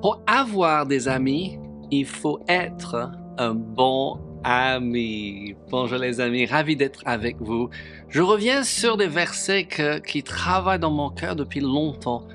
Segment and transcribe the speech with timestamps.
[0.00, 1.58] pour avoir des amis,
[1.90, 5.54] il faut être un bon ami.
[5.70, 7.68] Bonjour les amis, ravi d'être avec vous.
[8.08, 9.68] Je reviens sur des versets
[10.06, 12.26] qui travaillent dans mon cœur depuis longtemps.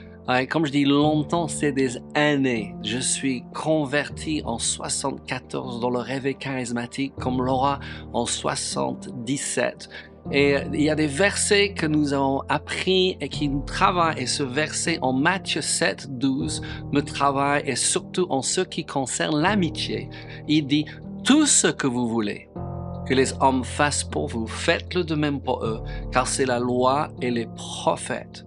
[0.50, 2.76] comme je dis longtemps, c'est des années.
[2.84, 7.80] Je suis converti en 74 dans le réveil charismatique comme Laura
[8.14, 9.90] en 77.
[10.32, 14.20] Et il y a des versets que nous avons appris et qui nous travaillent.
[14.20, 19.40] Et ce verset en Matthieu 7, 12 me travaille et surtout en ce qui concerne
[19.40, 20.10] l'amitié.
[20.48, 20.86] Il dit,
[21.24, 22.50] tout ce que vous voulez
[23.08, 25.82] que les hommes fassent pour vous, faites-le de même pour eux,
[26.12, 28.46] car c'est la loi et les prophètes.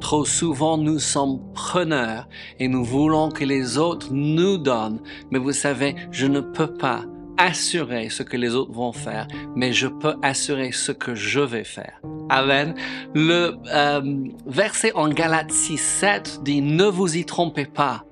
[0.00, 2.28] Trop souvent, nous sommes preneurs
[2.60, 5.00] et nous voulons que les autres nous donnent.
[5.30, 7.04] Mais vous savez, je ne peux pas
[7.38, 11.64] assurer ce que les autres vont faire, mais je peux assurer ce que je vais
[11.64, 12.00] faire.
[12.28, 12.74] Amen.
[13.14, 14.02] Le euh,
[14.46, 18.04] verset en Galates 6, 7 dit ne vous y trompez pas.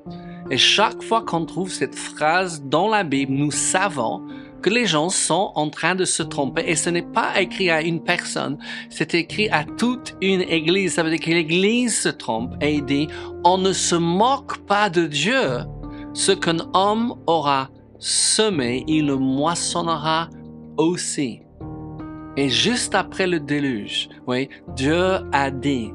[0.50, 4.22] Et chaque fois qu'on trouve cette phrase dans la Bible, nous savons
[4.64, 7.83] que les gens sont en train de se tromper et ce n'est pas écrit à
[7.83, 8.56] une personne,
[8.88, 10.94] c'est écrit à toute une église.
[10.94, 13.09] Ça veut dire que l'église se trompe et dit,
[13.44, 15.61] on ne se moque pas de Dieu.
[16.14, 17.69] Ce qu'un homme aura
[18.05, 20.28] semé, il le moissonnera
[20.77, 21.41] aussi.
[22.36, 25.91] Et juste après le déluge, oui, Dieu a dit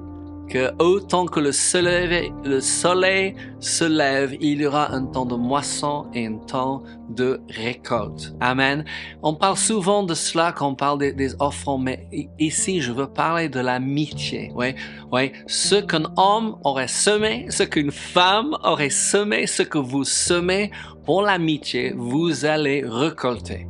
[0.50, 5.36] que autant que le soleil, le soleil se lève, il y aura un temps de
[5.36, 8.34] moisson et un temps de récolte.
[8.40, 8.84] Amen.
[9.24, 12.08] On parle souvent de cela quand on parle des, des offrandes, mais
[12.40, 14.52] ici, je veux parler de l'amitié.
[14.56, 14.76] Oui,
[15.12, 15.32] oui.
[15.48, 20.72] Ce qu'un homme aurait semé, ce qu'une femme aurait semé, ce que vous semez
[21.06, 23.68] pour l'amitié, vous allez récolter.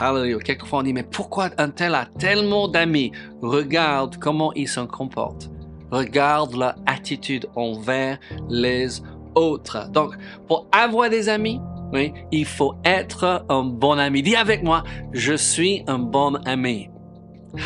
[0.00, 0.38] Hallelujah.
[0.38, 3.12] Quelquefois on dit, mais pourquoi un tel a tellement d'amis?
[3.42, 5.51] Regarde comment il se comporte.
[5.92, 9.02] Regarde leur attitude envers les
[9.34, 9.90] autres.
[9.90, 10.14] Donc,
[10.48, 11.60] pour avoir des amis,
[11.92, 14.22] oui, il faut être un bon ami.
[14.22, 16.88] Dis avec moi, je suis un bon ami.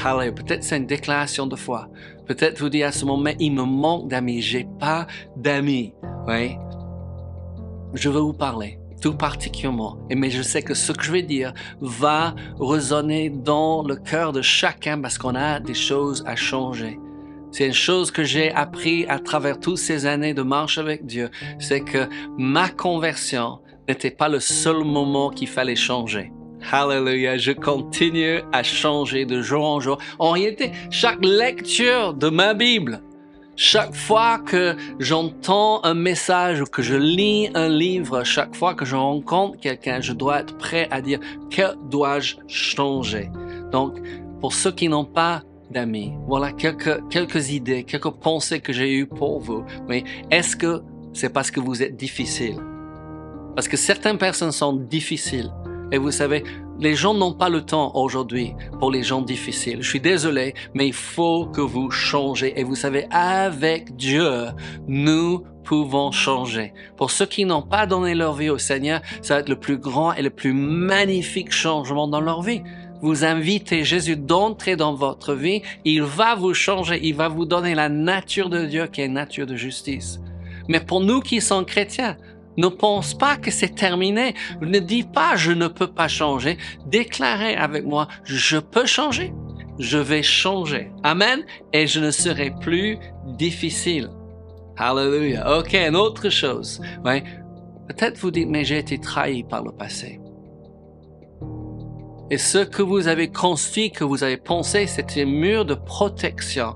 [0.05, 0.33] Hallelujah.
[0.33, 1.89] Peut-être c'est une déclaration de foi.
[2.27, 4.43] Peut-être vous dites à ce moment, il me manque d'amis.
[4.43, 5.06] J'ai pas
[5.37, 5.95] d'amis.
[6.27, 6.56] Oui.
[7.95, 9.99] Je veux vous parler tout particulièrement.
[10.11, 14.43] Mais je sais que ce que je vais dire va résonner dans le cœur de
[14.43, 16.99] chacun parce qu'on a des choses à changer.
[17.56, 21.31] C'est une chose que j'ai appris à travers toutes ces années de marche avec Dieu,
[21.59, 22.06] c'est que
[22.37, 26.31] ma conversion n'était pas le seul moment qu'il fallait changer.
[26.71, 29.97] Hallelujah, je continue à changer de jour en jour.
[30.19, 33.00] En réalité, chaque lecture de ma Bible
[33.59, 38.84] chaque fois que j'entends un message ou que je lis un livre, chaque fois que
[38.84, 43.31] je rencontre quelqu'un, je dois être prêt à dire que dois-je changer?
[43.73, 43.94] Donc,
[44.43, 45.41] pour ceux qui n'ont pas
[45.71, 49.65] d'amis, voilà quelques, quelques idées, quelques pensées que j'ai eues pour vous.
[49.88, 50.82] Mais est-ce que
[51.12, 52.56] c'est parce que vous êtes difficile?
[53.54, 55.50] Parce que certaines personnes sont difficiles.
[55.93, 56.43] Et vous savez,
[56.78, 59.78] les gens n'ont pas le temps aujourd'hui pour les gens difficiles.
[59.81, 62.59] Je suis désolé, mais il faut que vous changez.
[62.59, 64.49] Et vous savez, avec Dieu,
[64.88, 66.75] nous pouvons changer.
[66.97, 69.78] Pour ceux qui n'ont pas donné leur vie au Seigneur, ça va être le plus
[69.78, 72.62] grand et le plus magnifique changement dans leur vie.
[73.03, 77.75] Vous invitez Jésus d'entrer dans votre vie, il va vous changer, il va vous donner
[77.75, 80.21] la nature de Dieu qui est nature de justice.
[80.69, 82.17] Mais pour nous qui sommes chrétiens,
[82.56, 84.35] ne pense pas que c'est terminé.
[84.61, 86.56] Ne dis pas je ne peux pas changer.
[86.87, 89.33] Déclarez avec moi je peux changer.
[89.79, 90.91] Je vais changer.
[91.03, 91.45] Amen.
[91.73, 94.09] Et je ne serai plus difficile.
[94.79, 95.59] Hallelujah.
[95.59, 96.81] OK, une autre chose.
[97.05, 97.23] Ouais.
[97.89, 100.21] Peut-être vous dites, mais j'ai été trahi par le passé.
[102.31, 106.75] Et ce que vous avez construit, que vous avez pensé, c'était un mur de protection.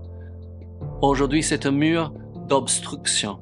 [1.03, 2.13] Aujourd'hui, c'est un mur
[2.49, 3.41] d'obstruction.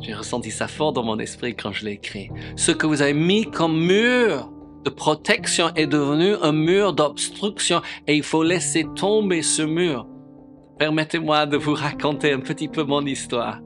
[0.00, 2.28] J'ai ressenti ça fort dans mon esprit quand je l'ai écrit.
[2.56, 4.52] Ce que vous avez mis comme mur
[4.84, 10.06] de protection est devenu un mur d'obstruction et il faut laisser tomber ce mur.
[10.78, 13.60] Permettez-moi de vous raconter un petit peu mon histoire.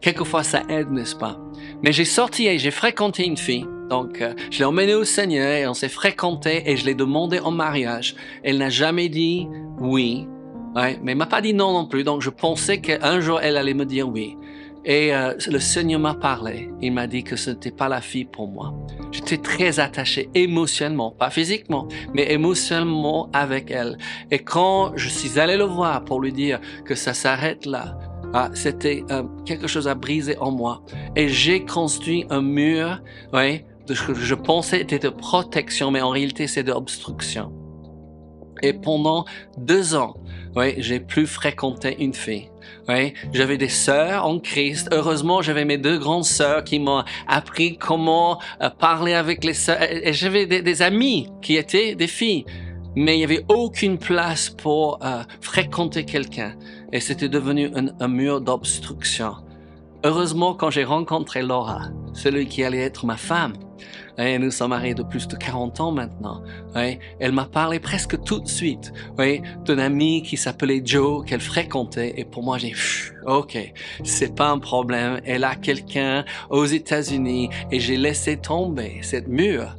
[0.00, 1.36] Quelquefois ça aide, n'est-ce pas?
[1.82, 3.66] Mais j'ai sorti et j'ai fréquenté une fille.
[3.88, 7.40] Donc, euh, je l'ai emmenée au Seigneur et on s'est fréquenté et je l'ai demandé
[7.40, 8.14] en mariage.
[8.42, 9.48] Elle n'a jamais dit
[9.80, 10.26] oui.
[10.74, 12.04] Mais elle m'a pas dit non non plus.
[12.04, 14.36] Donc, je pensais qu'un jour elle allait me dire oui.
[14.84, 16.70] Et euh, le Seigneur m'a parlé.
[16.80, 18.72] Il m'a dit que ce n'était pas la fille pour moi.
[19.10, 23.98] J'étais très attaché émotionnellement, pas physiquement, mais émotionnellement avec elle.
[24.30, 27.98] Et quand je suis allé le voir pour lui dire que ça s'arrête là,
[28.34, 30.82] ah, c'était euh, quelque chose à briser en moi.
[31.16, 33.00] Et j'ai construit un mur,
[33.32, 33.64] oui,
[33.94, 37.52] que je pensais était de protection, mais en réalité c'est d'obstruction.
[38.62, 39.24] Et pendant
[39.56, 40.16] deux ans,
[40.56, 42.50] oui, j'ai plus fréquenté une fille.
[42.88, 44.88] Oui, j'avais des sœurs en Christ.
[44.92, 49.80] Heureusement, j'avais mes deux grandes sœurs qui m'ont appris comment euh, parler avec les sœurs.
[49.80, 52.44] Et j'avais des, des amis qui étaient des filles
[52.96, 56.54] mais il n'y avait aucune place pour euh, fréquenter quelqu'un.
[56.92, 57.70] Et c'était devenu
[58.00, 59.36] un mur d'obstruction.
[60.04, 63.54] Heureusement, quand j'ai rencontré Laura, celui qui allait être ma femme,
[64.16, 66.42] et nous sommes mariés de plus de 40 ans maintenant.
[66.76, 71.40] Oui, elle m'a parlé presque tout de suite oui, d'un ami qui s'appelait Joe, qu'elle
[71.40, 72.14] fréquentait.
[72.16, 72.74] Et pour moi, j'ai
[73.26, 73.56] OK,
[74.04, 75.20] c'est pas un problème.
[75.24, 79.76] Elle a quelqu'un aux États-Unis et j'ai laissé tomber cette mur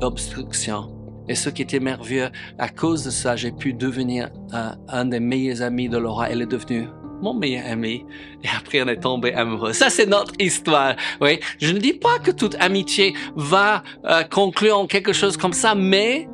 [0.00, 0.92] d'obstruction.
[1.28, 2.28] Et ce qui était merveilleux,
[2.58, 6.30] à cause de ça, j'ai pu devenir un, un des meilleurs amis de Laura.
[6.30, 6.88] Elle est devenue
[7.20, 8.04] mon meilleur ami.
[8.42, 9.72] Et après, on est tombé amoureux.
[9.72, 10.96] Ça, c'est notre histoire.
[11.20, 11.40] Oui.
[11.58, 15.74] Je ne dis pas que toute amitié va euh, conclure en quelque chose comme ça,
[15.74, 16.28] mais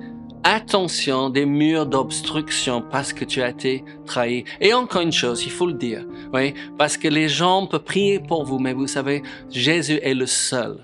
[0.44, 4.44] attention des murs d'obstruction parce que tu as été trahi.
[4.60, 6.04] Et encore une chose, il faut le dire.
[6.32, 6.54] Oui.
[6.78, 10.78] Parce que les gens peuvent prier pour vous, mais vous savez, Jésus est le seul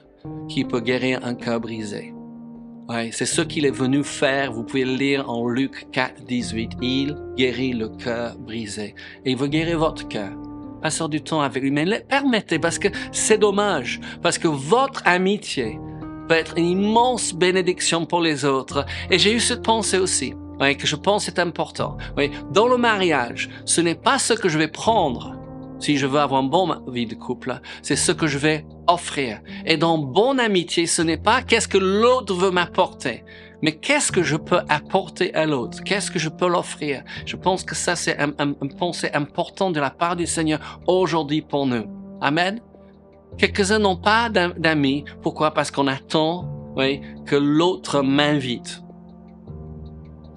[0.48, 2.12] qui peut guérir un cœur brisé.
[2.88, 4.50] Ouais, c'est ce qu'il est venu faire.
[4.50, 6.72] Vous pouvez le lire en Luc 4, 18.
[6.80, 8.94] Il guérit le cœur brisé.
[9.26, 10.32] Et il veut guérir votre cœur.
[10.80, 11.70] Passez du temps avec lui.
[11.70, 14.00] Mais le permettez parce que c'est dommage.
[14.22, 15.78] Parce que votre amitié
[16.28, 18.86] peut être une immense bénédiction pour les autres.
[19.10, 20.32] Et j'ai eu cette pensée aussi.
[20.58, 21.98] Ouais, que je pense est important.
[22.16, 25.37] Ouais, dans le mariage, ce n'est pas ce que je vais prendre
[25.78, 29.40] si je veux avoir une bonne vie de couple, c'est ce que je vais offrir.
[29.66, 33.24] Et dans bonne amitié, ce n'est pas qu'est-ce que l'autre veut m'apporter,
[33.62, 37.02] mais qu'est-ce que je peux apporter à l'autre, qu'est-ce que je peux l'offrir?
[37.26, 41.42] Je pense que ça, c'est un, un, pensée important de la part du Seigneur aujourd'hui
[41.42, 41.84] pour nous.
[42.20, 42.60] Amen.
[43.36, 45.04] Quelques-uns n'ont pas d'amis.
[45.22, 45.52] Pourquoi?
[45.52, 48.82] Parce qu'on attend oui, que l'autre m'invite.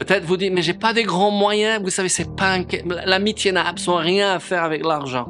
[0.01, 1.79] Peut-être vous dites, mais j'ai pas des grands moyens.
[1.83, 2.57] Vous savez, c'est pas
[3.05, 5.27] l'amitié n'a absolument rien à faire avec l'argent.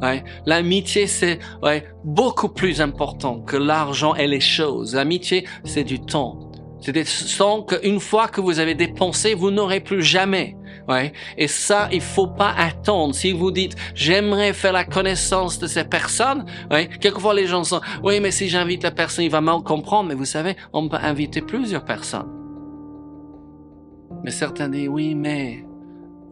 [0.00, 0.24] Ouais.
[0.46, 4.94] L'amitié, c'est ouais, beaucoup plus important que l'argent et les choses.
[4.94, 6.38] L'amitié, c'est du temps.
[6.80, 7.04] C'est des
[7.36, 10.56] temps qu'une fois que vous avez dépensé, vous n'aurez plus jamais.
[10.88, 11.12] Ouais.
[11.36, 13.14] Et ça, il faut pas attendre.
[13.14, 17.82] Si vous dites, j'aimerais faire la connaissance de ces personnes, ouais, quelquefois les gens sont,
[18.02, 20.08] oui, mais si j'invite la personne, il va mal comprendre.
[20.08, 22.43] Mais vous savez, on peut inviter plusieurs personnes.
[24.24, 25.66] Mais certains disent, oui, mais,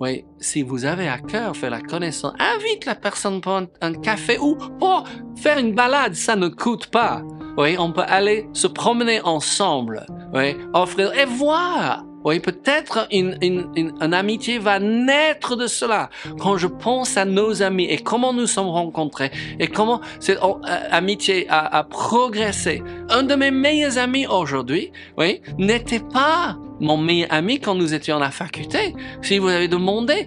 [0.00, 4.38] oui, si vous avez à cœur faire la connaissance, invite la personne pour un, café
[4.38, 5.04] ou pour
[5.36, 7.22] faire une balade, ça ne coûte pas.
[7.58, 12.02] Oui, on peut aller se promener ensemble, oui, offrir et voir.
[12.24, 16.08] Oui, peut-être une, une, une, amitié va naître de cela.
[16.38, 20.60] Quand je pense à nos amis et comment nous sommes rencontrés et comment cette oh,
[20.64, 22.82] euh, amitié a, a progressé.
[23.10, 28.16] Un de mes meilleurs amis aujourd'hui, oui, n'était pas mon meilleur ami quand nous étions
[28.16, 28.94] à la faculté.
[29.22, 30.26] Si vous avez demandé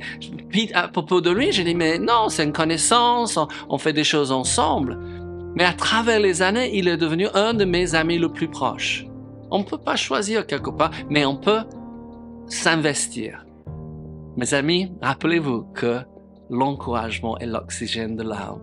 [0.73, 3.37] à propos de lui, j'ai dit, mais non, c'est une connaissance,
[3.69, 4.97] on, fait des choses ensemble.
[5.55, 9.05] Mais à travers les années, il est devenu un de mes amis le plus proches.
[9.51, 11.63] On ne peut pas choisir quelque part, mais on peut
[12.47, 13.45] s'investir.
[14.37, 15.99] Mes amis, rappelez-vous que
[16.49, 18.61] l'encouragement est l'oxygène de l'âme.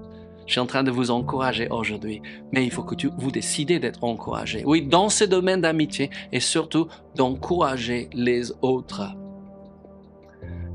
[0.52, 2.20] Je suis en train de vous encourager aujourd'hui,
[2.52, 4.62] mais il faut que vous décidez d'être encouragé.
[4.66, 9.16] Oui, dans ce domaine d'amitié et surtout d'encourager les autres.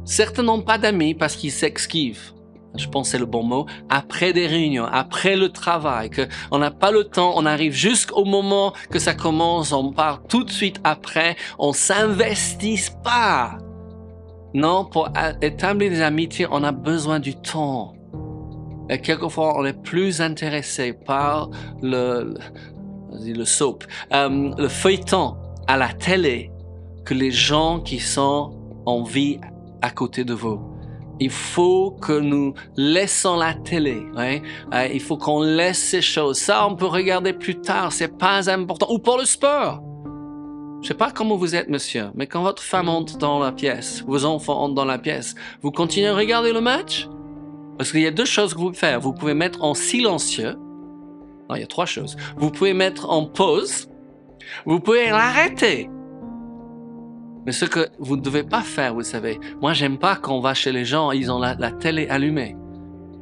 [0.04, 2.34] Certains n'ont pas d'amis parce qu'ils s'esquivent.
[2.76, 3.68] Je pense c'est le bon mot.
[3.88, 8.26] Après des réunions, après le travail, que on n'a pas le temps, on arrive jusqu'au
[8.26, 13.60] moment que ça commence, on part tout de suite après, on s'investit pas.
[14.56, 15.10] Non, pour
[15.44, 17.94] établir des amitiés, on a besoin du temps.
[18.90, 21.50] Et quelquefois, on est plus intéressé par
[21.82, 22.36] le,
[23.12, 25.36] le, le soap, euh, le feuilleton
[25.68, 26.52] à la télé
[27.06, 28.54] que les gens qui sont
[28.86, 29.40] en vie
[29.82, 30.60] à côté de vous.
[31.20, 34.04] Il faut que nous laissons la télé.
[34.16, 34.42] Ouais?
[34.74, 36.38] Euh, il faut qu'on laisse ces choses.
[36.38, 37.92] Ça, on peut regarder plus tard.
[37.92, 38.88] C'est pas important.
[38.92, 39.82] Ou pour le sport.
[40.82, 44.04] Je sais pas comment vous êtes, monsieur, mais quand votre femme entre dans la pièce,
[44.06, 47.10] vos enfants entrent dans la pièce, vous continuez à regarder le match?
[47.78, 49.00] Parce qu'il y a deux choses que vous pouvez faire.
[49.00, 50.56] Vous pouvez mettre en silencieux.
[51.50, 52.18] Non, il y a trois choses.
[52.38, 53.90] Vous pouvez mettre en pause.
[54.66, 55.90] Vous pouvez l'arrêter.
[57.46, 60.42] Mais ce que vous ne devez pas faire, vous savez, moi j'aime pas quand on
[60.42, 62.58] va chez les gens, ils ont la, télé allumée.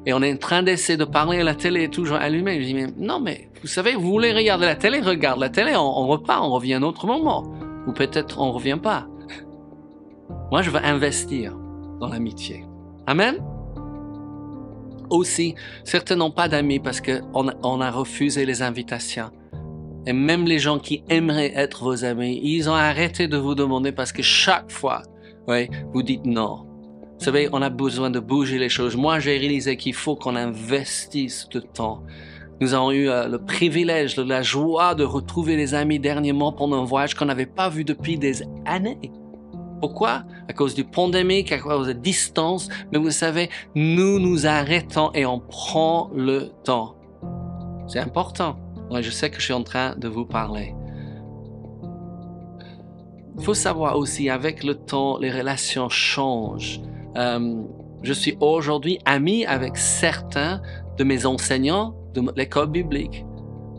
[0.08, 2.60] Et on est en train d'essayer de parler, la télé est toujours allumée.
[2.62, 5.76] Je dis, mais non, mais vous savez, vous voulez regarder la télé, regarde la télé,
[5.76, 7.44] on, repart, on revient à un autre moment.
[7.88, 9.08] Ou peut-être on revient pas.
[10.52, 11.56] Moi, je veux investir
[12.00, 12.66] dans l'amitié.
[13.06, 13.36] Amen?
[15.10, 19.32] Aussi, certains n'ont pas d'amis parce qu'on on a refusé les invitations.
[20.08, 23.92] Et même les gens qui aimeraient être vos amis, ils ont arrêté de vous demander
[23.92, 25.02] parce que chaque fois,
[25.94, 26.66] vous dites non.
[27.18, 28.96] Vous savez, on a besoin de bouger les choses.
[28.96, 32.04] Moi, j'ai réalisé qu'il faut qu'on investisse le temps.
[32.62, 36.86] Nous avons eu euh, le privilège, la joie de retrouver les amis dernièrement pendant un
[36.86, 39.12] voyage qu'on n'avait pas vu depuis des années.
[39.82, 40.24] Pourquoi?
[40.48, 42.70] À cause du pandémie, à cause de la distance.
[42.92, 46.96] Mais vous savez, nous nous arrêtons et on prend le temps.
[47.88, 48.58] C'est important.
[48.90, 50.76] Moi, je sais que je suis en train de vous parler.
[53.38, 56.80] Il faut savoir aussi, avec le temps, les relations changent.
[57.18, 57.64] Euh,
[58.02, 60.62] je suis aujourd'hui ami avec certains
[60.98, 63.26] de mes enseignants de l'école biblique.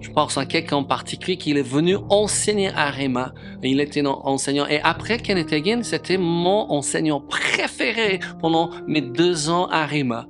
[0.01, 3.33] Je pense à quelqu'un en particulier qui est venu enseigner à Rema.
[3.63, 4.67] Il était enseignant.
[4.67, 10.27] Et après Kenneth Hagin, c'était mon enseignant préféré pendant mes deux ans à Rema.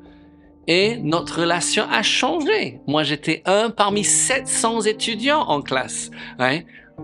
[0.68, 2.80] Et notre relation a changé.
[2.86, 6.10] Moi, j'étais un parmi 700 étudiants en classe.
[6.38, 6.60] Hein?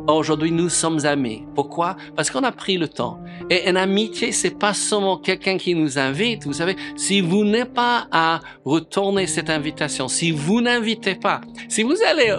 [0.09, 1.45] Aujourd'hui, nous sommes amis.
[1.55, 1.97] Pourquoi?
[2.17, 3.21] Parce qu'on a pris le temps.
[3.51, 6.45] Et une amitié, c'est pas seulement quelqu'un qui nous invite.
[6.45, 11.83] Vous savez, si vous n'êtes pas à retourner cette invitation, si vous n'invitez pas, si
[11.83, 12.35] vous allez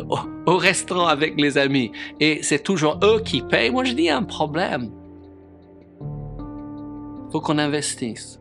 [0.46, 4.24] au, restaurant avec les amis et c'est toujours eux qui payent, moi je dis un
[4.24, 4.90] problème.
[7.32, 8.40] Faut qu'on investisse.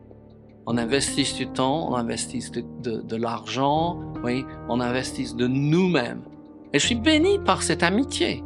[0.65, 6.23] On investisse du temps, on investisse de, de l'argent, oui, on investisse de nous-mêmes.
[6.73, 8.43] Et je suis béni par cette amitié.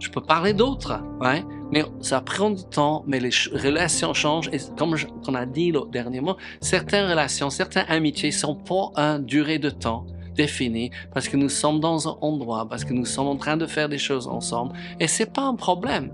[0.00, 4.48] Je peux parler d'autres, ouais, mais ça prend du temps, mais les relations changent.
[4.52, 4.94] Et comme
[5.26, 10.90] on a dit dernièrement, certaines relations, certaines amitiés sont pour une durée de temps définie
[11.12, 13.88] parce que nous sommes dans un endroit, parce que nous sommes en train de faire
[13.88, 14.72] des choses ensemble.
[15.00, 16.10] Et c'est pas un problème.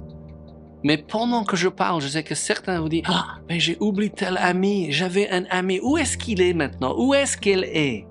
[0.82, 4.10] Mais pendant que je parle, je sais que certains vous disent Ah, mais j'ai oublié
[4.10, 5.80] tel ami, j'avais un ami.
[5.82, 6.94] Où est-ce qu'il est maintenant?
[6.98, 8.06] Où est-ce qu'elle est?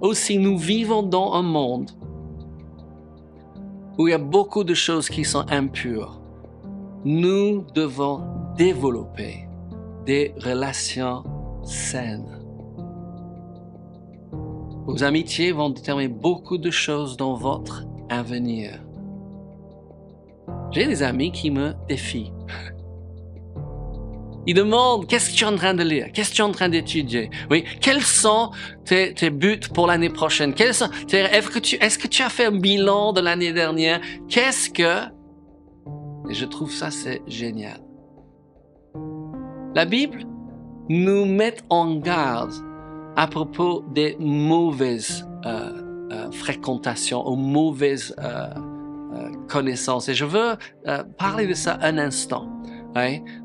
[0.00, 1.90] Aussi, nous vivons dans un monde
[3.98, 6.20] où il y a beaucoup de choses qui sont impures,
[7.04, 8.22] nous devons
[8.56, 9.46] développer
[10.06, 11.24] des relations
[11.62, 12.40] saines.
[14.86, 18.80] Vos amitiés vont déterminer beaucoup de choses dans votre avenir.
[20.72, 22.32] J'ai des amis qui me défient.
[24.46, 26.52] Il demande qu'est-ce que tu es en train de lire, qu'est-ce que tu es en
[26.52, 27.30] train d'étudier?
[27.50, 28.50] Oui, quels sont
[28.84, 30.54] tes, tes buts pour l'année prochaine?
[30.54, 34.00] Quels sont, Est-ce que tu est-ce que tu as fait un bilan de l'année dernière?
[34.28, 35.04] Qu'est-ce que
[36.30, 37.80] Et je trouve ça c'est génial.
[39.74, 40.24] La Bible
[40.88, 42.52] nous met en garde
[43.16, 48.48] à propos des mauvaises euh, euh, fréquentations, aux mauvaises euh,
[49.12, 50.08] euh connaissances.
[50.08, 50.54] Et je veux
[50.88, 52.53] euh, parler de ça un instant.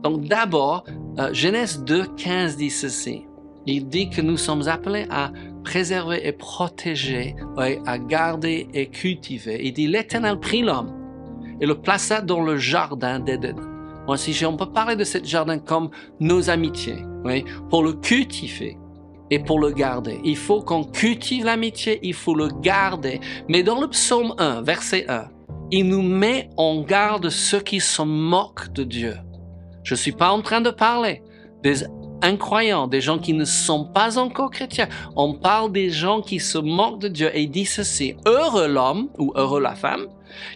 [0.04, 0.84] Donc d'abord,
[1.18, 3.26] euh, Genèse 2, 15 dit ceci.
[3.66, 5.32] Il dit que nous sommes appelés à
[5.64, 9.60] préserver et protéger, à garder et cultiver.
[9.64, 10.92] Il dit l'Éternel prit l'homme
[11.60, 13.58] et le plaça dans le jardin d'Éden.
[14.08, 15.90] Moi, si on peut parler de ce jardin comme
[16.20, 17.04] nos amitiés,
[17.70, 18.78] pour le cultiver
[19.30, 20.20] et pour le garder.
[20.24, 23.20] Il faut qu'on cultive l'amitié, il faut le garder.
[23.48, 25.26] Mais dans le psaume 1, verset 1,
[25.72, 29.16] il nous met en garde ceux qui se moquent de Dieu.
[29.90, 31.24] Je ne suis pas en train de parler
[31.64, 31.84] des
[32.22, 34.88] incroyants, des gens qui ne sont pas encore chrétiens.
[35.16, 39.34] On parle des gens qui se moquent de Dieu et dit ceci, heureux l'homme ou
[39.36, 40.06] heureux la femme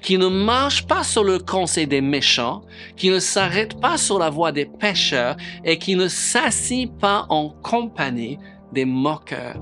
[0.04, 2.62] qui ne marche pas sur le conseil des méchants,
[2.96, 5.36] qui ne s'arrête pas sur la voie des pécheurs
[5.66, 8.38] et qui ne s'assit pas en compagnie
[8.72, 9.58] des moqueurs.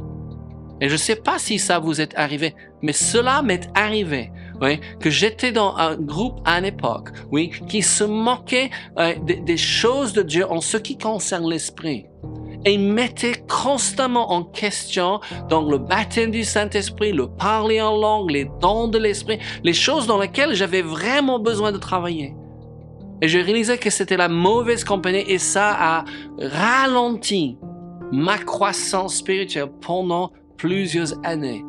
[0.81, 4.79] Et je ne sais pas si ça vous est arrivé, mais cela m'est arrivé oui,
[4.99, 10.13] que j'étais dans un groupe à une époque, oui, qui se moquait euh, des, choses
[10.13, 12.05] de Dieu en ce qui concerne l'esprit
[12.63, 18.47] et mettait constamment en question dans le baptême du Saint-Esprit, le parler en langue, les
[18.61, 22.35] dons de l'esprit, les choses dans lesquelles j'avais vraiment besoin de travailler.
[23.23, 26.05] Et je réalisais que c'était la mauvaise compagnie et ça a
[26.39, 27.57] ralenti
[28.11, 31.63] ma croissance spirituelle pendant plusieurs années.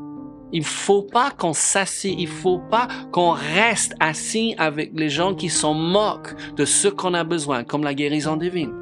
[0.52, 5.48] Il faut pas qu'on s'assied, il faut pas qu'on reste assis avec les gens qui
[5.48, 8.72] sont moquent de ce qu'on a besoin, comme la guérison divine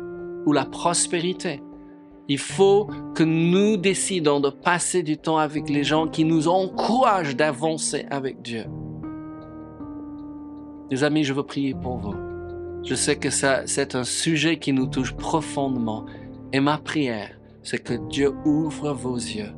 [0.47, 1.62] ou la prospérité.
[2.29, 7.37] Il faut que nous décidons de passer du temps avec les gens qui nous encouragent
[7.37, 8.65] d'avancer avec Dieu.
[10.91, 12.15] Les amis, je veux prier pour vous.
[12.85, 16.05] Je sais que ça, c'est un sujet qui nous touche profondément.
[16.53, 17.31] Et ma prière,
[17.62, 19.53] c'est que Dieu ouvre vos yeux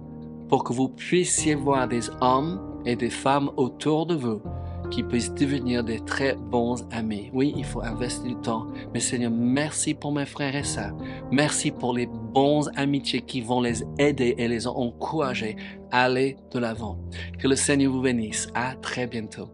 [0.52, 4.42] pour que vous puissiez voir des hommes et des femmes autour de vous
[4.90, 7.30] qui puissent devenir des très bons amis.
[7.32, 8.66] Oui, il faut investir du temps.
[8.92, 10.94] Mais Seigneur, merci pour mes frères et sœurs.
[11.30, 15.56] Merci pour les bons amitiés qui vont les aider et les encourager
[15.90, 16.98] à aller de l'avant.
[17.38, 18.48] Que le Seigneur vous bénisse.
[18.54, 19.48] À très bientôt.